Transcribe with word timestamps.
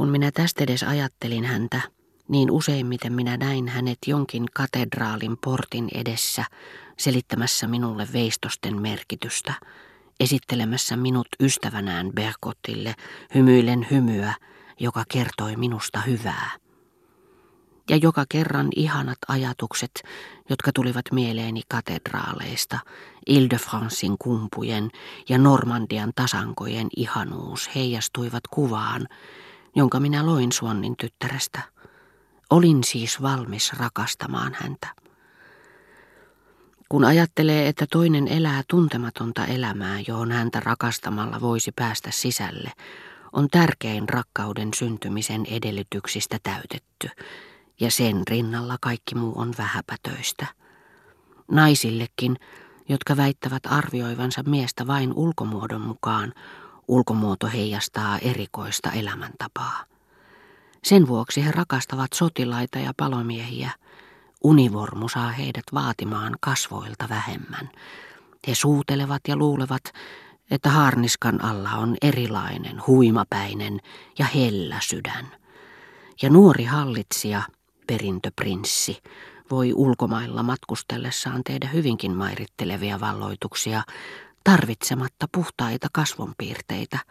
Kun 0.00 0.08
minä 0.08 0.30
tästä 0.30 0.64
edes 0.64 0.82
ajattelin 0.82 1.44
häntä, 1.44 1.80
niin 2.28 2.50
useimmiten 2.50 3.12
minä 3.12 3.36
näin 3.36 3.68
hänet 3.68 3.98
jonkin 4.06 4.46
katedraalin 4.54 5.36
portin 5.44 5.88
edessä 5.94 6.44
selittämässä 6.98 7.66
minulle 7.66 8.08
veistosten 8.12 8.82
merkitystä, 8.82 9.54
esittelemässä 10.20 10.96
minut 10.96 11.28
ystävänään 11.40 12.10
Berkotille 12.14 12.94
hymyillen 13.34 13.86
hymyä, 13.90 14.34
joka 14.78 15.04
kertoi 15.08 15.56
minusta 15.56 16.00
hyvää. 16.00 16.50
Ja 17.90 17.96
joka 17.96 18.24
kerran 18.28 18.68
ihanat 18.76 19.18
ajatukset, 19.28 20.02
jotka 20.50 20.72
tulivat 20.74 21.04
mieleeni 21.12 21.62
katedraaleista, 21.68 22.78
Ile-de-Francein 23.26 24.16
kumpujen 24.18 24.90
ja 25.28 25.38
Normandian 25.38 26.12
tasankojen 26.14 26.88
ihanuus 26.96 27.74
heijastuivat 27.74 28.42
kuvaan, 28.50 29.06
jonka 29.76 30.00
minä 30.00 30.26
loin 30.26 30.52
Suonnin 30.52 30.96
tyttärestä. 30.96 31.60
Olin 32.50 32.84
siis 32.84 33.22
valmis 33.22 33.72
rakastamaan 33.72 34.56
häntä. 34.60 34.88
Kun 36.88 37.04
ajattelee, 37.04 37.68
että 37.68 37.86
toinen 37.90 38.28
elää 38.28 38.62
tuntematonta 38.68 39.46
elämää, 39.46 40.00
johon 40.08 40.32
häntä 40.32 40.60
rakastamalla 40.60 41.40
voisi 41.40 41.72
päästä 41.76 42.10
sisälle, 42.10 42.72
on 43.32 43.48
tärkein 43.50 44.08
rakkauden 44.08 44.68
syntymisen 44.74 45.46
edellytyksistä 45.50 46.38
täytetty, 46.42 47.08
ja 47.80 47.90
sen 47.90 48.22
rinnalla 48.30 48.76
kaikki 48.80 49.14
muu 49.14 49.38
on 49.38 49.54
vähäpätöistä. 49.58 50.46
Naisillekin, 51.50 52.36
jotka 52.88 53.16
väittävät 53.16 53.62
arvioivansa 53.66 54.42
miestä 54.42 54.86
vain 54.86 55.12
ulkomuodon 55.14 55.80
mukaan, 55.80 56.34
ulkomuoto 56.90 57.46
heijastaa 57.46 58.18
erikoista 58.18 58.90
elämäntapaa. 58.90 59.84
Sen 60.84 61.06
vuoksi 61.06 61.44
he 61.44 61.52
rakastavat 61.52 62.12
sotilaita 62.12 62.78
ja 62.78 62.92
palomiehiä. 62.96 63.70
Univormu 64.44 65.08
saa 65.08 65.28
heidät 65.30 65.64
vaatimaan 65.74 66.36
kasvoilta 66.40 67.08
vähemmän. 67.08 67.70
He 68.48 68.54
suutelevat 68.54 69.20
ja 69.28 69.36
luulevat, 69.36 69.82
että 70.50 70.68
harniskan 70.68 71.44
alla 71.44 71.70
on 71.70 71.96
erilainen, 72.02 72.86
huimapäinen 72.86 73.80
ja 74.18 74.26
hellä 74.34 74.78
sydän. 74.82 75.26
Ja 76.22 76.30
nuori 76.30 76.64
hallitsija, 76.64 77.42
perintöprinssi, 77.86 78.98
voi 79.50 79.72
ulkomailla 79.74 80.42
matkustellessaan 80.42 81.44
tehdä 81.44 81.68
hyvinkin 81.68 82.16
mairittelevia 82.16 83.00
valloituksia, 83.00 83.82
tarvitsematta 84.44 85.26
puhtaita 85.32 85.88
kasvonpiirteitä– 85.92 86.98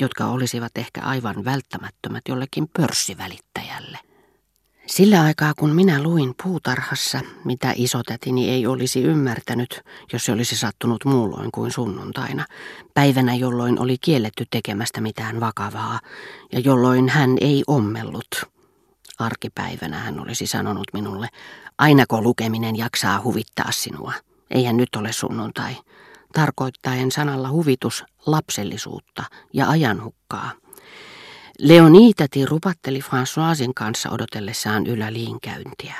jotka 0.00 0.26
olisivat 0.26 0.72
ehkä 0.78 1.00
aivan 1.02 1.44
välttämättömät 1.44 2.22
jollekin 2.28 2.68
pörssivälittäjälle. 2.76 3.98
Sillä 4.86 5.22
aikaa 5.22 5.54
kun 5.54 5.70
minä 5.70 6.02
luin 6.02 6.34
puutarhassa, 6.42 7.20
mitä 7.44 7.72
isotätini 7.76 8.50
ei 8.50 8.66
olisi 8.66 9.02
ymmärtänyt, 9.02 9.82
jos 10.12 10.24
se 10.24 10.32
olisi 10.32 10.56
sattunut 10.56 11.04
muulloin 11.04 11.50
kuin 11.52 11.72
sunnuntaina, 11.72 12.46
päivänä 12.94 13.34
jolloin 13.34 13.80
oli 13.80 13.96
kielletty 14.00 14.46
tekemästä 14.50 15.00
mitään 15.00 15.40
vakavaa 15.40 16.00
ja 16.52 16.58
jolloin 16.58 17.08
hän 17.08 17.36
ei 17.40 17.62
ommellut. 17.66 18.26
Arkipäivänä 19.18 19.98
hän 19.98 20.20
olisi 20.20 20.46
sanonut 20.46 20.86
minulle, 20.92 21.28
ainako 21.78 22.22
lukeminen 22.22 22.76
jaksaa 22.76 23.22
huvittaa 23.22 23.72
sinua. 23.72 24.12
Eihän 24.50 24.76
nyt 24.76 24.96
ole 24.96 25.12
sunnuntai 25.12 25.76
tarkoittaen 26.34 27.12
sanalla 27.12 27.50
huvitus 27.50 28.04
lapsellisuutta 28.26 29.24
ja 29.52 29.68
ajanhukkaa. 29.68 30.50
Leonitäti 31.58 32.46
rupatteli 32.46 33.00
Françoisin 33.00 33.72
kanssa 33.76 34.10
odotellessaan 34.10 34.86
yläliin 34.86 35.40
käyntiä. 35.40 35.94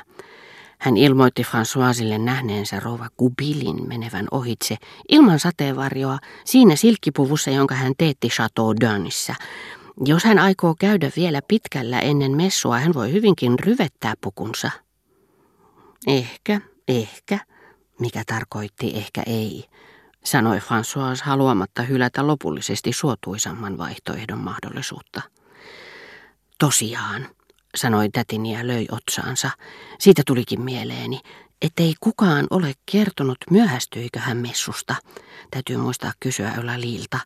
Hän 0.79 0.97
ilmoitti 0.97 1.43
Françoisille 1.43 2.19
nähneensä 2.19 2.81
rouva 2.81 3.09
Gubilin 3.19 3.89
menevän 3.89 4.27
ohitse 4.31 4.77
ilman 5.09 5.39
sateenvarjoa 5.39 6.19
siinä 6.45 6.77
silkkipuvussa, 6.77 7.51
jonka 7.51 7.75
hän 7.75 7.93
teetti 7.99 8.29
Chateau 8.29 8.75
Dönnissä. 8.81 9.35
Jos 10.05 10.25
hän 10.25 10.39
aikoo 10.39 10.75
käydä 10.79 11.11
vielä 11.17 11.41
pitkällä 11.49 12.01
ennen 12.01 12.37
messua, 12.37 12.79
hän 12.79 12.95
voi 12.95 13.13
hyvinkin 13.13 13.59
ryvettää 13.59 14.15
pukunsa. 14.21 14.71
Ehkä, 16.07 16.61
ehkä, 16.89 17.39
mikä 18.01 18.23
tarkoitti 18.27 18.93
ehkä 18.97 19.23
ei 19.27 19.65
sanoi 20.25 20.59
François 20.59 21.23
haluamatta 21.23 21.83
hylätä 21.83 22.27
lopullisesti 22.27 22.93
suotuisamman 22.93 23.79
vaihtoehdon 23.79 24.39
mahdollisuutta. 24.39 25.23
Tosiaan, 26.59 27.27
sanoi 27.77 28.09
tätini 28.09 28.55
ja 28.55 28.67
löi 28.67 28.87
otsaansa. 28.91 29.51
Siitä 29.99 30.23
tulikin 30.27 30.61
mieleeni, 30.61 31.21
ettei 31.63 31.95
kukaan 32.01 32.47
ole 32.51 32.73
kertonut, 32.93 33.39
myöhästyikö 33.51 34.21
hän 34.21 34.37
messusta. 34.37 34.95
Täytyy 35.51 35.77
muistaa 35.77 36.13
kysyä 36.21 36.53
Liilta. 36.77 37.19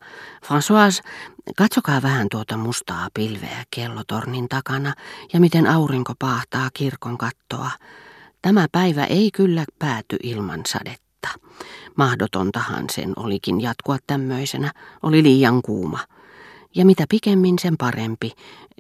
François, 0.45 1.03
katsokaa 1.57 2.03
vähän 2.03 2.27
tuota 2.31 2.57
mustaa 2.57 3.09
pilveä 3.15 3.65
kellotornin 3.71 4.49
takana 4.49 4.95
ja 5.33 5.41
miten 5.41 5.67
aurinko 5.67 6.13
paahtaa 6.19 6.69
kirkon 6.75 7.19
kattoa. 7.19 7.71
Tämä 8.43 8.67
päivä 8.73 9.05
ei 9.05 9.31
kyllä 9.31 9.65
pääty 9.79 10.17
ilman 10.23 10.61
sadetta. 10.69 11.08
Mahdotontahan 11.97 12.85
sen 12.93 13.13
olikin 13.17 13.61
jatkua 13.61 13.97
tämmöisenä, 14.07 14.73
oli 15.03 15.23
liian 15.23 15.63
kuuma. 15.63 15.99
Ja 16.75 16.85
mitä 16.85 17.05
pikemmin 17.09 17.59
sen 17.59 17.77
parempi, 17.77 18.33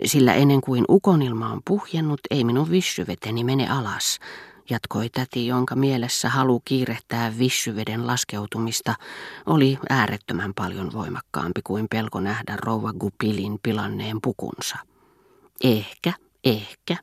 sillä 0.04 0.34
ennen 0.34 0.60
kuin 0.60 0.84
ukonilma 0.88 1.52
on 1.52 1.60
puhjennut, 1.64 2.20
ei 2.30 2.44
minun 2.44 2.70
vissyveteni 2.70 3.44
mene 3.44 3.68
alas, 3.68 4.18
jatkoi 4.70 5.08
täti, 5.08 5.46
jonka 5.46 5.76
mielessä 5.76 6.28
halu 6.28 6.60
kiirehtää 6.64 7.38
vissyveden 7.38 8.06
laskeutumista 8.06 8.94
oli 9.46 9.78
äärettömän 9.90 10.54
paljon 10.54 10.92
voimakkaampi 10.92 11.60
kuin 11.64 11.86
pelko 11.90 12.20
nähdä 12.20 12.56
rouva 12.56 12.92
Gupilin 12.92 13.58
pilanneen 13.62 14.20
pukunsa. 14.22 14.76
Ehkä, 15.64 16.12
ehkä. 16.44 16.96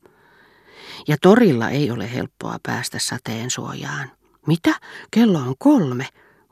Ja 1.08 1.18
torilla 1.22 1.70
ei 1.70 1.92
ole 1.92 2.14
helppoa 2.14 2.58
päästä 2.64 3.00
sateen 3.00 3.52
suojaan. 3.52 4.12
Mitä? 4.48 4.76
Kello 5.12 5.40
on 5.40 5.56
kolme, 5.60 6.08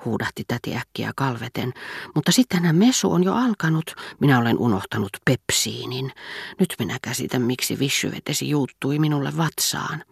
huudahti 0.05 0.43
täti 0.47 0.75
äkkiä 0.75 1.11
kalveten, 1.15 1.73
mutta 2.15 2.31
sittenhän 2.31 2.75
messu 2.75 3.11
on 3.11 3.23
jo 3.23 3.33
alkanut. 3.33 3.95
Minä 4.19 4.39
olen 4.39 4.57
unohtanut 4.57 5.17
pepsiinin. 5.25 6.11
Nyt 6.59 6.75
minä 6.79 6.97
käsitän, 7.01 7.41
miksi 7.41 7.79
vissyvetesi 7.79 8.49
juuttui 8.49 8.99
minulle 8.99 9.37
vatsaan. 9.37 10.03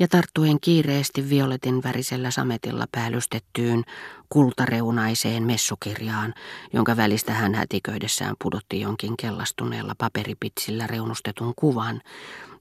Ja 0.00 0.08
tarttuen 0.08 0.60
kiireesti 0.60 1.28
violetin 1.28 1.82
värisellä 1.82 2.30
sametilla 2.30 2.86
päällystettyyn 2.92 3.84
kultareunaiseen 4.28 5.42
messukirjaan, 5.42 6.34
jonka 6.72 6.96
välistä 6.96 7.32
hän 7.32 7.54
hätiköidessään 7.54 8.34
pudotti 8.42 8.80
jonkin 8.80 9.16
kellastuneella 9.16 9.94
paperipitsillä 9.98 10.86
reunustetun 10.86 11.52
kuvan, 11.56 12.00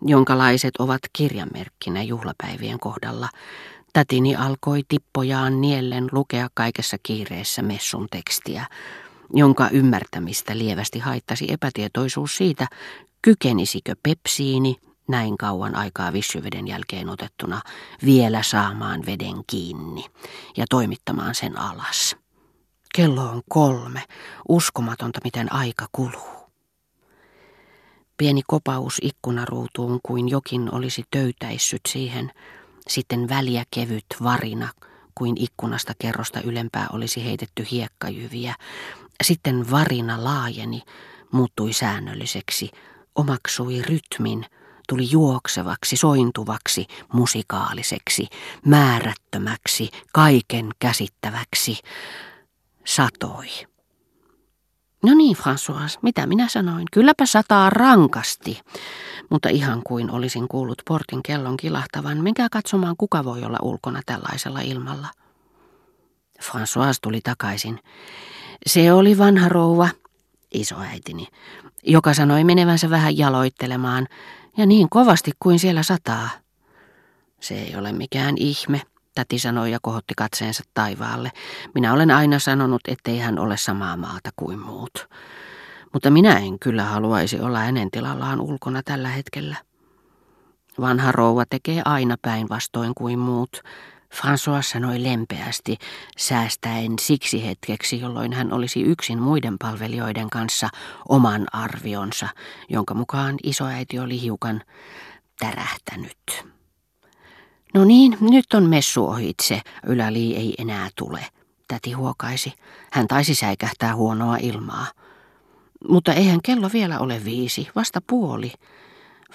jonkalaiset 0.06 0.78
ovat 0.80 1.00
kirjamerkkinä 1.14 2.04
juhlapäivien 2.04 2.80
kohdalla, 2.80 3.30
Tätini 3.94 4.35
alkoi 4.35 4.84
tippojaan 4.88 5.62
niellen 5.62 6.09
lukea 6.12 6.47
kaikessa 6.53 6.97
kiireessä 7.03 7.62
messun 7.62 8.07
tekstiä, 8.12 8.66
jonka 9.34 9.69
ymmärtämistä 9.69 10.57
lievästi 10.57 11.00
haittasi 11.00 11.47
epätietoisuus 11.52 12.38
siitä, 12.38 12.68
kykenisikö 13.22 13.96
pepsiini 14.03 14.75
näin 15.07 15.38
kauan 15.38 15.75
aikaa 15.75 16.13
vissyveden 16.13 16.68
jälkeen 16.68 17.09
otettuna 17.09 17.62
vielä 18.06 18.44
saamaan 18.44 19.06
veden 19.06 19.44
kiinni 19.47 20.06
ja 20.58 20.66
toimittamaan 20.69 21.35
sen 21.35 21.58
alas. 21.58 22.16
Kello 22.96 23.22
on 23.22 23.41
kolme. 23.50 24.03
Uskomatonta, 24.50 25.19
miten 25.23 25.53
aika 25.53 25.85
kuluu. 25.91 26.52
Pieni 28.18 28.41
kopaus 28.47 28.97
ikkunaruutuun 29.02 29.99
kuin 30.03 30.29
jokin 30.29 30.73
olisi 30.73 31.03
töytäissyt 31.11 31.82
siihen, 31.87 32.32
sitten 32.88 33.30
väliä 33.30 33.64
kevyt 33.72 34.06
varina, 34.24 34.70
kuin 35.16 35.38
ikkunasta 35.38 35.94
kerrosta 36.00 36.42
ylempää 36.42 36.88
olisi 36.94 37.26
heitetty 37.26 37.68
hiekkajyviä. 37.72 38.56
Sitten 39.24 39.72
varina 39.72 40.24
laajeni, 40.24 40.82
muuttui 41.32 41.74
säännölliseksi, 41.74 42.72
omaksui 43.16 43.82
rytmin, 43.82 44.46
tuli 44.90 45.12
juoksevaksi, 45.12 45.96
sointuvaksi, 45.96 46.88
musikaaliseksi, 47.14 48.28
määrättömäksi, 48.66 49.90
kaiken 50.14 50.70
käsittäväksi. 50.80 51.78
Satoi. 52.86 53.48
No 55.04 55.14
niin, 55.14 55.38
François, 55.38 56.00
mitä 56.02 56.26
minä 56.26 56.48
sanoin? 56.48 56.88
Kylläpä 56.92 57.26
sataa 57.26 57.70
rankasti 57.70 58.60
mutta 59.32 59.50
ihan 59.50 59.82
kuin 59.84 60.12
olisin 60.12 60.48
kuullut 60.48 60.82
portin 60.88 61.24
kellon 61.24 61.58
kilahtavan, 61.58 62.24
menkää 62.24 62.48
katsomaan 62.52 62.96
kuka 62.98 63.24
voi 63.24 63.44
olla 63.44 63.58
ulkona 63.62 64.02
tällaisella 64.06 64.60
ilmalla. 64.60 65.08
François 66.44 66.98
tuli 67.02 67.22
takaisin. 67.22 67.80
Se 68.66 68.94
oli 68.94 69.18
vanha 69.18 69.50
rouva, 69.50 69.90
isoäitini, 70.54 71.28
joka 71.84 72.14
sanoi 72.14 72.44
menevänsä 72.44 72.90
vähän 72.90 73.18
jaloittelemaan, 73.18 74.08
ja 74.58 74.66
niin 74.66 74.90
kovasti 74.90 75.32
kuin 75.40 75.60
siellä 75.60 75.84
sataa. 75.84 76.30
Se 77.40 77.54
ei 77.54 77.76
ole 77.76 77.92
mikään 77.92 78.36
ihme, 78.38 78.82
täti 79.16 79.40
sanoi 79.40 79.72
ja 79.72 79.80
kohotti 79.82 80.14
katseensa 80.18 80.64
taivaalle. 80.74 81.32
Minä 81.76 81.94
olen 81.94 82.12
aina 82.12 82.40
sanonut, 82.40 82.82
ettei 82.88 83.20
hän 83.20 83.40
ole 83.40 83.58
samaa 83.58 83.98
maata 83.98 84.30
kuin 84.36 84.60
muut. 84.60 85.10
Mutta 85.93 86.09
minä 86.09 86.38
en 86.38 86.59
kyllä 86.59 86.84
haluaisi 86.84 87.40
olla 87.40 87.59
hänen 87.59 87.91
tilallaan 87.91 88.41
ulkona 88.41 88.84
tällä 88.84 89.09
hetkellä. 89.09 89.55
Vanha 90.79 91.11
rouva 91.11 91.46
tekee 91.49 91.82
aina 91.85 92.16
päinvastoin 92.22 92.91
kuin 92.96 93.20
muut. 93.20 93.61
François 94.16 94.61
sanoi 94.61 95.03
lempeästi, 95.03 95.78
säästäen 96.17 96.93
siksi 97.02 97.46
hetkeksi, 97.46 97.99
jolloin 97.99 98.34
hän 98.34 98.53
olisi 98.53 98.82
yksin 98.82 99.22
muiden 99.22 99.58
palvelijoiden 99.59 100.29
kanssa 100.29 100.70
oman 101.09 101.47
arvionsa, 101.52 102.28
jonka 102.70 102.94
mukaan 102.94 103.35
isoäiti 103.44 103.99
oli 103.99 104.22
hiukan 104.22 104.61
tärähtänyt. 105.40 106.46
No 107.73 107.85
niin, 107.85 108.17
nyt 108.22 108.53
on 108.53 108.70
messu 108.70 109.05
ohitse, 109.05 109.61
Yläli 109.85 110.35
ei 110.35 110.55
enää 110.58 110.90
tule, 110.96 111.26
täti 111.67 111.91
huokaisi. 111.91 112.53
Hän 112.91 113.08
taisi 113.08 113.35
säikähtää 113.35 113.96
huonoa 113.96 114.37
ilmaa. 114.37 114.87
Mutta 115.90 116.14
eihän 116.14 116.40
kello 116.44 116.70
vielä 116.74 117.00
ole 117.00 117.22
viisi, 117.26 117.68
vasta 117.76 118.00
puoli. 118.08 118.54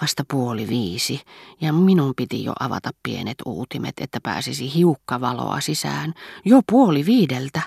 Vasta 0.01 0.23
puoli 0.31 0.67
viisi, 0.67 1.21
ja 1.61 1.73
minun 1.73 2.13
piti 2.15 2.43
jo 2.43 2.53
avata 2.59 2.91
pienet 3.03 3.37
uutimet, 3.45 3.93
että 4.01 4.19
pääsisi 4.23 4.73
hiukka 4.75 5.21
valoa 5.21 5.61
sisään. 5.61 6.13
Jo 6.45 6.61
puoli 6.71 7.05
viideltä. 7.05 7.61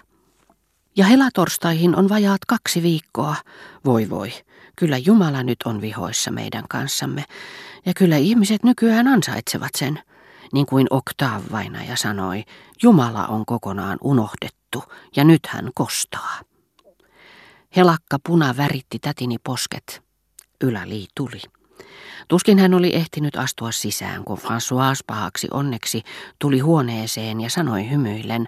Ja 0.97 1.05
helatorstaihin 1.05 1.97
on 1.97 2.09
vajaat 2.09 2.45
kaksi 2.47 2.83
viikkoa. 2.83 3.37
Voi 3.85 4.11
voi, 4.11 4.33
kyllä 4.77 4.99
Jumala 4.99 5.43
nyt 5.43 5.59
on 5.65 5.81
vihoissa 5.81 6.31
meidän 6.31 6.65
kanssamme. 6.69 7.25
Ja 7.87 7.93
kyllä 7.97 8.17
ihmiset 8.17 8.63
nykyään 8.65 9.09
ansaitsevat 9.09 9.71
sen. 9.79 10.03
Niin 10.53 10.67
kuin 10.67 10.87
Oktav 10.91 11.43
vainaja 11.53 11.97
sanoi, 11.97 12.45
Jumala 12.83 13.27
on 13.27 13.47
kokonaan 13.47 13.99
unohdettu, 14.01 14.85
ja 15.17 15.25
nyt 15.25 15.47
hän 15.47 15.71
kostaa. 15.75 16.50
Helakka 17.77 18.17
puna 18.27 18.57
väritti 18.57 18.99
tätini 18.99 19.37
posket. 19.45 20.03
Ylälii 20.61 21.07
tuli. 21.15 21.41
Tuskin 22.29 22.59
hän 22.59 22.75
oli 22.75 22.95
ehtinyt 22.95 23.37
astua 23.37 23.73
sisään, 23.73 24.25
kun 24.25 24.39
François 24.39 25.01
pahaksi 25.07 25.49
onneksi 25.51 26.03
tuli 26.39 26.59
huoneeseen 26.59 27.41
ja 27.41 27.51
sanoi 27.51 27.91
hymyillen, 27.91 28.47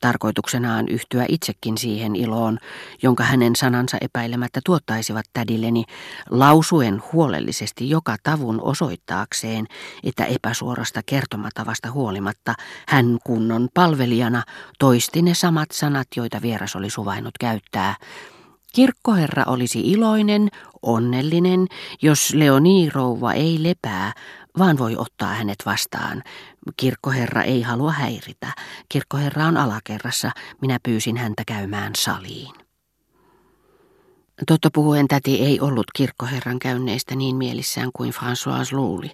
tarkoituksenaan 0.00 0.88
yhtyä 0.88 1.24
itsekin 1.28 1.78
siihen 1.78 2.16
iloon, 2.16 2.58
jonka 3.02 3.24
hänen 3.24 3.56
sanansa 3.56 3.98
epäilemättä 4.00 4.60
tuottaisivat 4.64 5.26
tädilleni, 5.32 5.84
lausuen 6.30 7.02
huolellisesti 7.12 7.90
joka 7.90 8.16
tavun 8.22 8.60
osoittaakseen, 8.60 9.66
että 10.04 10.24
epäsuorasta 10.24 11.00
kertomatavasta 11.06 11.90
huolimatta 11.90 12.54
hän 12.88 13.18
kunnon 13.24 13.68
palvelijana 13.74 14.42
toisti 14.78 15.22
ne 15.22 15.34
samat 15.34 15.70
sanat, 15.72 16.08
joita 16.16 16.42
vieras 16.42 16.76
oli 16.76 16.90
suvainnut 16.90 17.38
käyttää, 17.40 17.96
Kirkkoherra 18.72 19.44
olisi 19.46 19.80
iloinen, 19.80 20.48
onnellinen, 20.82 21.66
jos 22.02 22.34
Leoni-rouva 22.34 23.32
ei 23.32 23.62
lepää, 23.62 24.12
vaan 24.58 24.78
voi 24.78 24.96
ottaa 24.96 25.34
hänet 25.34 25.58
vastaan. 25.66 26.22
Kirkkoherra 26.76 27.42
ei 27.42 27.62
halua 27.62 27.92
häiritä. 27.92 28.46
Kirkkoherra 28.88 29.46
on 29.46 29.56
alakerrassa. 29.56 30.30
Minä 30.60 30.78
pyysin 30.82 31.16
häntä 31.16 31.42
käymään 31.46 31.92
saliin. 31.96 32.54
Totta 34.46 34.68
puhuen 34.74 35.08
täti 35.08 35.40
ei 35.40 35.60
ollut 35.60 35.86
kirkkoherran 35.96 36.58
käynneistä 36.58 37.14
niin 37.14 37.36
mielissään 37.36 37.90
kuin 37.92 38.12
François 38.12 38.72
luuli, 38.72 39.10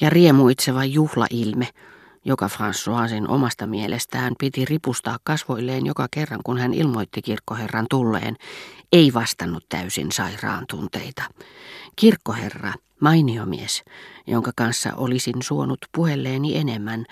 ja 0.00 0.10
riemuitseva 0.10 0.84
juhlailme– 0.84 1.68
joka 2.26 2.48
Françoisin 2.48 3.28
omasta 3.28 3.66
mielestään 3.66 4.34
piti 4.38 4.64
ripustaa 4.64 5.18
kasvoilleen 5.24 5.86
joka 5.86 6.08
kerran, 6.10 6.40
kun 6.44 6.58
hän 6.58 6.74
ilmoitti 6.74 7.22
kirkkoherran 7.22 7.86
tulleen, 7.90 8.36
ei 8.92 9.14
vastannut 9.14 9.64
täysin 9.68 10.12
sairaan 10.12 10.64
tunteita. 10.70 11.22
Kirkkoherra, 11.96 12.72
mainiomies, 13.00 13.84
jonka 14.26 14.50
kanssa 14.56 14.92
olisin 14.96 15.42
suonut 15.42 15.78
puhelleeni 15.94 16.56
enemmän, 16.56 17.04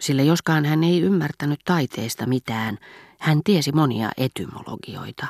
sillä 0.00 0.22
joskaan 0.22 0.64
hän 0.64 0.84
ei 0.84 1.00
ymmärtänyt 1.00 1.60
taiteesta 1.64 2.26
mitään, 2.26 2.78
hän 3.18 3.40
tiesi 3.44 3.72
monia 3.72 4.10
etymologioita. 4.16 5.26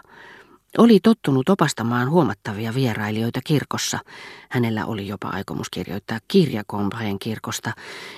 Oli 0.78 1.00
tottunut 1.02 1.48
opastamaan 1.48 2.10
huomattavia 2.10 2.74
vierailijoita 2.74 3.40
kirkossa. 3.44 3.98
Hänellä 4.50 4.86
oli 4.86 5.08
jopa 5.08 5.28
aikomus 5.28 5.70
kirjoittaa 5.70 6.18
kirja 6.28 6.64
Combreen 6.64 7.18
kirkosta, 7.18 7.72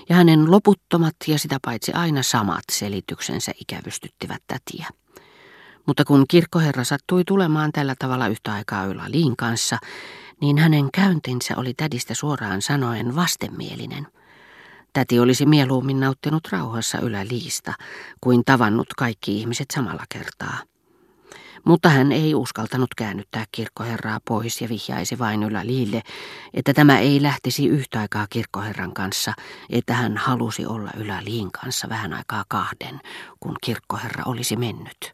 ja 0.09 0.17
hänen 0.17 0.51
loputtomat 0.51 1.17
ja 1.27 1.39
sitä 1.39 1.59
paitsi 1.65 1.93
aina 1.93 2.23
samat 2.23 2.65
selityksensä 2.73 3.53
ikävystyttivät 3.61 4.43
tätiä. 4.47 4.89
Mutta 5.87 6.05
kun 6.05 6.25
kirkkoherra 6.29 6.85
sattui 6.85 7.25
tulemaan 7.25 7.73
tällä 7.73 7.95
tavalla 7.99 8.29
yhtä 8.29 8.53
aikaa 8.53 8.87
Liin 9.09 9.37
kanssa, 9.37 9.79
niin 10.41 10.59
hänen 10.59 10.89
käyntinsä 10.93 11.55
oli 11.57 11.75
tädistä 11.75 12.15
suoraan 12.15 12.63
sanoen 12.63 13.17
vastenmielinen. 13.17 14.07
Täti 14.93 15.19
olisi 15.19 15.47
mieluummin 15.47 16.01
nauttinut 16.01 16.49
rauhassa 16.53 16.99
Liista, 17.31 17.73
kuin 18.21 18.45
tavannut 18.45 18.87
kaikki 18.97 19.39
ihmiset 19.39 19.71
samalla 19.71 20.05
kertaa. 20.09 20.74
Mutta 21.65 21.89
hän 21.89 22.13
ei 22.13 22.35
uskaltanut 22.35 22.95
käännyttää 22.97 23.45
kirkkoherraa 23.53 24.21
pois 24.25 24.61
ja 24.61 24.69
vihjaisi 24.69 25.19
vain 25.19 25.43
Liille, 25.65 26.03
että 26.55 26.75
tämä 26.75 26.99
ei 26.99 27.23
lähtisi 27.23 27.67
yhtä 27.67 28.01
aikaa 28.01 28.27
kirkkoherran 28.31 28.95
kanssa, 28.95 29.33
että 29.71 29.95
hän 29.95 30.17
halusi 30.17 30.67
olla 30.67 30.91
Liin 31.25 31.53
kanssa 31.53 31.89
vähän 31.89 32.13
aikaa 32.13 32.45
kahden, 32.49 33.01
kun 33.41 33.57
kirkkoherra 33.65 34.25
olisi 34.27 34.57
mennyt. 34.57 34.99